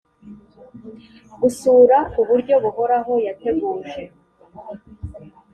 gusura 1.41 1.97
ku 2.11 2.21
buryo 2.29 2.55
buhoraho 2.63 3.13
yateguje 3.27 4.03